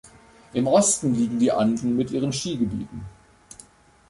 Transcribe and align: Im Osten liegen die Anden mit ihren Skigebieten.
Im 0.53 0.65
Osten 0.65 1.13
liegen 1.13 1.37
die 1.37 1.51
Anden 1.51 1.95
mit 1.95 2.09
ihren 2.09 2.33
Skigebieten. 2.33 3.05